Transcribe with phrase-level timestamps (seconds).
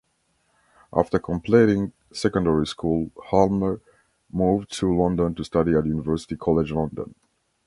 [0.97, 3.81] After completing secondary school Hulme
[4.31, 7.13] moved to London to study at University College London.